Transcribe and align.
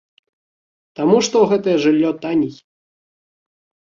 Таму 0.99 1.17
што 1.27 1.37
гэтае 1.51 1.75
жыллё 1.85 2.09
танней. 2.23 2.55